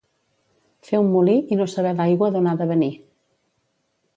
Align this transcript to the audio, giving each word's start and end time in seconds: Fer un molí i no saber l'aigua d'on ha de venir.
Fer 0.87 1.01
un 1.01 1.11
molí 1.17 1.35
i 1.55 1.59
no 1.59 1.67
saber 1.75 1.91
l'aigua 1.99 2.31
d'on 2.37 2.51
ha 2.53 2.57
de 2.63 2.69
venir. 2.73 2.91